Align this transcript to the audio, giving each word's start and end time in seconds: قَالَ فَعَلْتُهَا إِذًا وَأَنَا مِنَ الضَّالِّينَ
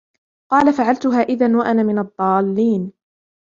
قَالَ 0.51 0.73
فَعَلْتُهَا 0.73 1.21
إِذًا 1.23 1.57
وَأَنَا 1.57 1.83
مِنَ 1.83 1.99
الضَّالِّينَ 1.99 2.93